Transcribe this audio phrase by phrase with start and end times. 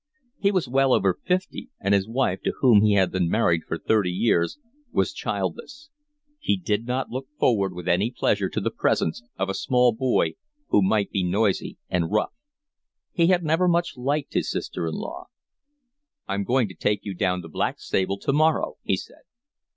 [0.39, 3.77] He was well over fifty, and his wife, to whom he had been married for
[3.77, 4.57] thirty years,
[4.91, 5.91] was childless;
[6.39, 10.33] he did not look forward with any pleasure to the presence of a small boy
[10.69, 12.33] who might be noisy and rough.
[13.11, 15.25] He had never much liked his sister in law.
[16.27, 19.21] "I'm going to take you down to Blackstable tomorrow," he said.